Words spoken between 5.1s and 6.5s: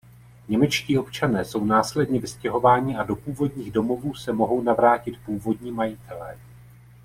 původní majitelé.